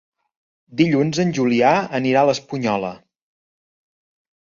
Dilluns 0.79 1.19
en 1.25 1.35
Julià 1.41 1.75
anirà 2.01 2.25
a 2.25 2.29
l'Espunyola. 2.33 2.93